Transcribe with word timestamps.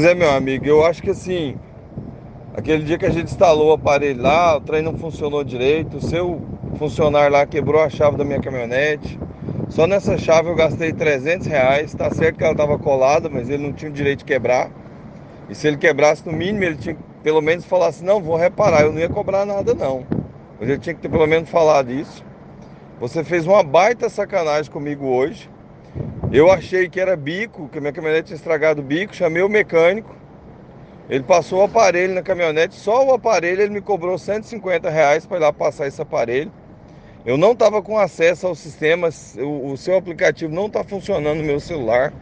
Pois 0.00 0.12
é, 0.12 0.14
meu 0.14 0.30
amigo, 0.30 0.64
eu 0.64 0.82
acho 0.82 1.02
que 1.02 1.10
assim, 1.10 1.56
aquele 2.56 2.84
dia 2.84 2.96
que 2.96 3.04
a 3.04 3.10
gente 3.10 3.26
instalou 3.26 3.68
o 3.68 3.72
aparelho 3.74 4.22
lá, 4.22 4.56
o 4.56 4.60
trem 4.62 4.80
não 4.80 4.96
funcionou 4.96 5.44
direito, 5.44 5.98
o 5.98 6.00
seu 6.00 6.40
funcionário 6.78 7.30
lá 7.30 7.44
quebrou 7.44 7.82
a 7.82 7.90
chave 7.90 8.16
da 8.16 8.24
minha 8.24 8.40
caminhonete. 8.40 9.20
Só 9.68 9.86
nessa 9.86 10.16
chave 10.16 10.48
eu 10.48 10.54
gastei 10.54 10.90
300 10.90 11.46
reais. 11.46 11.92
Tá 11.92 12.10
certo 12.10 12.38
que 12.38 12.42
ela 12.42 12.54
estava 12.54 12.78
colada, 12.78 13.28
mas 13.28 13.50
ele 13.50 13.62
não 13.62 13.74
tinha 13.74 13.90
o 13.90 13.92
direito 13.92 14.20
de 14.20 14.24
quebrar. 14.24 14.70
E 15.50 15.54
se 15.54 15.68
ele 15.68 15.76
quebrasse 15.76 16.24
no 16.24 16.32
mínimo, 16.32 16.64
ele 16.64 16.76
tinha 16.76 16.94
que 16.94 17.02
pelo 17.22 17.42
menos 17.42 17.66
falar 17.66 17.88
assim: 17.88 18.02
não, 18.02 18.22
vou 18.22 18.36
reparar, 18.36 18.84
eu 18.84 18.92
não 18.94 19.00
ia 19.00 19.08
cobrar 19.10 19.44
nada 19.44 19.74
não. 19.74 20.06
Mas 20.58 20.66
ele 20.66 20.78
tinha 20.78 20.94
que 20.94 21.02
ter 21.02 21.10
pelo 21.10 21.26
menos 21.26 21.50
falado 21.50 21.92
isso. 21.92 22.24
Você 22.98 23.22
fez 23.22 23.46
uma 23.46 23.62
baita 23.62 24.08
sacanagem 24.08 24.72
comigo 24.72 25.04
hoje. 25.04 25.50
Eu 26.32 26.48
achei 26.48 26.88
que 26.88 27.00
era 27.00 27.16
bico, 27.16 27.68
que 27.68 27.78
a 27.78 27.80
minha 27.80 27.92
caminhonete 27.92 28.28
tinha 28.28 28.36
estragado 28.36 28.80
o 28.80 28.84
bico, 28.84 29.12
chamei 29.12 29.42
o 29.42 29.48
mecânico. 29.48 30.14
Ele 31.08 31.24
passou 31.24 31.58
o 31.58 31.64
aparelho 31.64 32.14
na 32.14 32.22
caminhonete, 32.22 32.76
só 32.76 33.04
o 33.04 33.12
aparelho 33.12 33.62
ele 33.62 33.74
me 33.74 33.80
cobrou 33.80 34.16
150 34.16 34.88
reais 34.88 35.26
para 35.26 35.38
ir 35.38 35.40
lá 35.40 35.52
passar 35.52 35.88
esse 35.88 36.00
aparelho. 36.00 36.52
Eu 37.26 37.36
não 37.36 37.50
estava 37.50 37.82
com 37.82 37.98
acesso 37.98 38.46
ao 38.46 38.54
sistema, 38.54 39.08
o, 39.38 39.72
o 39.72 39.76
seu 39.76 39.96
aplicativo 39.96 40.54
não 40.54 40.66
está 40.66 40.84
funcionando 40.84 41.38
no 41.38 41.44
meu 41.44 41.58
celular. 41.58 42.12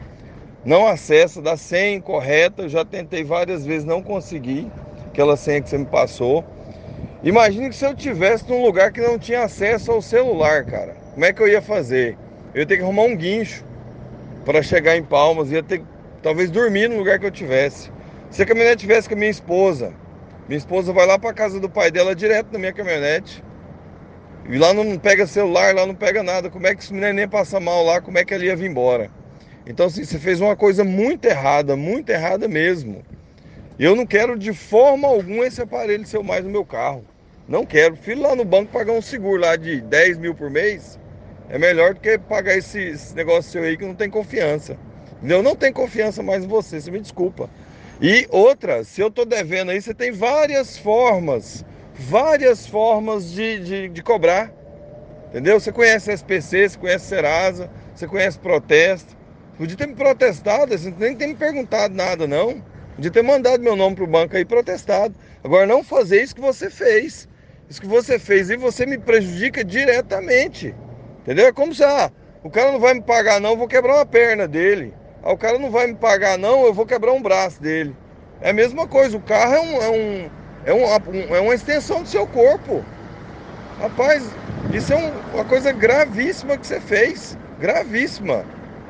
Não 0.64 0.86
acessa, 0.86 1.42
dá 1.42 1.54
senha 1.58 1.96
incorreta, 1.96 2.62
eu 2.62 2.68
já 2.70 2.86
tentei 2.86 3.22
várias 3.22 3.66
vezes, 3.66 3.84
não 3.84 4.02
consegui 4.02 4.70
aquela 5.06 5.36
senha 5.36 5.60
que 5.60 5.68
você 5.68 5.76
me 5.76 5.86
passou. 5.86 6.42
Imagine 7.22 7.68
que 7.68 7.76
se 7.76 7.84
eu 7.84 7.94
tivesse 7.94 8.48
num 8.48 8.64
lugar 8.64 8.90
que 8.90 9.02
não 9.02 9.18
tinha 9.18 9.42
acesso 9.42 9.92
ao 9.92 10.00
celular, 10.00 10.64
cara. 10.64 10.96
Como 11.12 11.26
é 11.26 11.32
que 11.32 11.42
eu 11.42 11.48
ia 11.48 11.60
fazer? 11.60 12.16
Eu 12.54 12.60
ia 12.62 12.66
ter 12.66 12.78
que 12.78 12.82
arrumar 12.82 13.02
um 13.02 13.14
guincho 13.14 13.67
para 14.48 14.62
chegar 14.62 14.96
em 14.96 15.04
Palmas, 15.04 15.52
ia 15.52 15.62
ter 15.62 15.82
talvez 16.22 16.50
dormir 16.50 16.88
no 16.88 16.96
lugar 16.96 17.18
que 17.18 17.26
eu 17.26 17.30
tivesse. 17.30 17.92
Se 18.30 18.42
a 18.42 18.46
caminhonete 18.46 18.78
tivesse 18.78 19.06
com 19.06 19.14
a 19.14 19.18
minha 19.18 19.30
esposa, 19.30 19.92
minha 20.48 20.56
esposa 20.56 20.90
vai 20.90 21.06
lá 21.06 21.18
para 21.18 21.34
casa 21.34 21.60
do 21.60 21.68
pai 21.68 21.90
dela 21.90 22.14
direto 22.14 22.50
na 22.50 22.58
minha 22.58 22.72
caminhonete. 22.72 23.44
E 24.48 24.56
lá 24.56 24.72
não 24.72 24.96
pega 24.96 25.26
celular, 25.26 25.74
lá 25.74 25.84
não 25.84 25.94
pega 25.94 26.22
nada. 26.22 26.48
Como 26.48 26.66
é 26.66 26.74
que 26.74 26.82
esse 26.82 26.94
neném 26.94 27.28
passa 27.28 27.60
mal 27.60 27.84
lá? 27.84 28.00
Como 28.00 28.16
é 28.16 28.24
que 28.24 28.32
ele 28.32 28.46
ia 28.46 28.56
vir 28.56 28.70
embora? 28.70 29.10
Então, 29.66 29.84
assim, 29.84 30.02
você 30.02 30.18
fez 30.18 30.40
uma 30.40 30.56
coisa 30.56 30.82
muito 30.82 31.26
errada, 31.26 31.76
muito 31.76 32.08
errada 32.08 32.48
mesmo. 32.48 33.04
Eu 33.78 33.94
não 33.94 34.06
quero 34.06 34.34
de 34.38 34.54
forma 34.54 35.06
alguma 35.06 35.44
esse 35.44 35.60
aparelho 35.60 36.06
ser 36.06 36.22
mais 36.22 36.42
no 36.42 36.48
meu 36.48 36.64
carro. 36.64 37.04
Não 37.46 37.66
quero. 37.66 37.96
Filho 37.96 38.22
lá 38.22 38.34
no 38.34 38.46
banco 38.46 38.72
pagar 38.72 38.94
um 38.94 39.02
seguro 39.02 39.42
lá 39.42 39.56
de 39.56 39.82
10 39.82 40.16
mil 40.16 40.34
por 40.34 40.48
mês 40.48 40.98
é 41.48 41.58
melhor 41.58 41.94
do 41.94 42.00
que 42.00 42.18
pagar 42.18 42.56
esse, 42.56 42.78
esse 42.78 43.14
negócio 43.14 43.50
seu 43.50 43.62
aí 43.62 43.76
que 43.76 43.84
não 43.84 43.94
tem 43.94 44.10
confiança. 44.10 44.76
Eu 45.22 45.42
não 45.42 45.56
tenho 45.56 45.72
confiança 45.72 46.22
mais 46.22 46.44
em 46.44 46.48
você, 46.48 46.80
você 46.80 46.90
me 46.90 47.00
desculpa. 47.00 47.48
E 48.00 48.28
outra, 48.30 48.84
se 48.84 49.00
eu 49.00 49.10
tô 49.10 49.24
devendo 49.24 49.70
aí, 49.70 49.80
você 49.80 49.92
tem 49.92 50.12
várias 50.12 50.78
formas, 50.78 51.64
várias 51.94 52.66
formas 52.66 53.32
de, 53.32 53.58
de, 53.58 53.88
de 53.88 54.02
cobrar. 54.02 54.52
Entendeu? 55.30 55.58
Você 55.58 55.72
conhece 55.72 56.12
SPC, 56.12 56.68
você 56.68 56.78
conhece 56.78 57.06
Serasa, 57.06 57.70
você 57.94 58.06
conhece 58.06 58.38
protesto. 58.38 59.16
Podia 59.56 59.76
ter 59.76 59.88
me 59.88 59.94
protestado, 59.94 60.78
você 60.78 60.94
nem 60.96 61.16
ter 61.16 61.26
me 61.26 61.34
perguntado 61.34 61.92
nada, 61.94 62.26
não. 62.26 62.62
Podia 62.94 63.10
ter 63.10 63.22
mandado 63.22 63.62
meu 63.62 63.74
nome 63.74 63.96
pro 63.96 64.06
banco 64.06 64.36
aí 64.36 64.44
protestado. 64.44 65.14
Agora 65.42 65.66
não 65.66 65.82
fazer 65.82 66.22
isso 66.22 66.34
que 66.34 66.40
você 66.40 66.70
fez. 66.70 67.28
Isso 67.68 67.80
que 67.80 67.86
você 67.86 68.18
fez 68.18 68.48
e 68.50 68.56
você 68.56 68.86
me 68.86 68.98
prejudica 68.98 69.64
diretamente. 69.64 70.74
Entendeu? 71.28 71.48
É 71.48 71.52
como 71.52 71.74
se, 71.74 71.84
ah, 71.84 72.10
o 72.42 72.48
cara 72.48 72.72
não 72.72 72.80
vai 72.80 72.94
me 72.94 73.02
pagar 73.02 73.38
não, 73.38 73.50
eu 73.50 73.56
vou 73.58 73.68
quebrar 73.68 73.96
uma 73.96 74.06
perna 74.06 74.48
dele. 74.48 74.94
Ah, 75.22 75.30
o 75.30 75.36
cara 75.36 75.58
não 75.58 75.70
vai 75.70 75.86
me 75.86 75.94
pagar, 75.94 76.38
não, 76.38 76.64
eu 76.64 76.72
vou 76.72 76.86
quebrar 76.86 77.12
um 77.12 77.20
braço 77.20 77.60
dele. 77.60 77.94
É 78.40 78.48
a 78.48 78.52
mesma 78.54 78.88
coisa, 78.88 79.14
o 79.14 79.20
carro 79.20 79.52
é, 79.52 79.60
um, 79.60 79.82
é, 79.82 79.90
um, 79.90 80.30
é, 80.64 80.72
um, 80.72 81.36
é 81.36 81.40
uma 81.40 81.54
extensão 81.54 82.02
do 82.02 82.08
seu 82.08 82.26
corpo. 82.26 82.82
Rapaz, 83.78 84.26
isso 84.72 84.90
é 84.90 84.96
um, 84.96 85.34
uma 85.34 85.44
coisa 85.44 85.70
gravíssima 85.70 86.56
que 86.56 86.66
você 86.66 86.80
fez. 86.80 87.36
Gravíssima. 87.60 88.46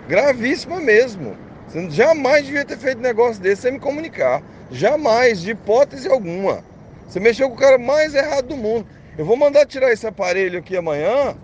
Gravíssima 0.06 0.78
mesmo. 0.78 1.36
Você 1.66 1.90
jamais 1.90 2.46
devia 2.46 2.64
ter 2.64 2.78
feito 2.78 3.00
negócio 3.00 3.42
desse 3.42 3.62
sem 3.62 3.72
me 3.72 3.80
comunicar. 3.80 4.44
Jamais, 4.70 5.40
de 5.40 5.50
hipótese 5.50 6.06
alguma. 6.06 6.62
Você 7.08 7.18
mexeu 7.18 7.48
com 7.48 7.56
o 7.56 7.58
cara 7.58 7.78
mais 7.78 8.14
errado 8.14 8.46
do 8.46 8.56
mundo. 8.56 8.86
Eu 9.18 9.24
vou 9.24 9.36
mandar 9.36 9.66
tirar 9.66 9.90
esse 9.90 10.06
aparelho 10.06 10.60
aqui 10.60 10.76
amanhã. 10.76 11.34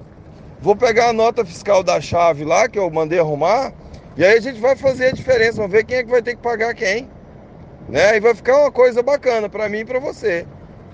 Vou 0.65 0.75
pegar 0.75 1.11
a 1.11 1.13
nota 1.13 1.45
fiscal 1.45 1.83
da 1.83 2.01
chave 2.01 2.43
lá 2.43 2.67
que 2.67 2.79
eu 2.79 2.91
mandei 2.91 3.19
arrumar 3.19 3.71
e 4.17 4.25
aí 4.25 4.39
a 4.39 4.41
gente 4.41 4.59
vai 4.59 4.75
fazer 4.75 5.09
a 5.09 5.13
diferença, 5.13 5.59
vamos 5.59 5.71
ver 5.71 5.85
quem 5.85 5.99
é 5.99 6.03
que 6.03 6.11
vai 6.11 6.23
ter 6.23 6.37
que 6.37 6.41
pagar 6.41 6.75
quem. 6.75 7.07
Né? 7.87 8.17
E 8.17 8.21
vai 8.21 8.35
ficar 8.35 8.59
uma 8.59 8.73
coisa 8.73 9.03
bacana 9.03 9.47
para 9.47 9.69
mim 9.69 9.81
e 9.81 9.85
para 9.85 9.99
você. 9.99 10.47